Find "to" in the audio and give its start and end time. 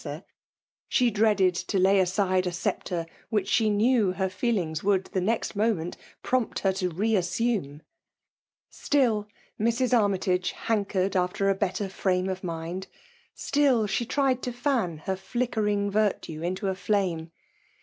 1.53-1.77, 6.73-6.89, 14.41-14.51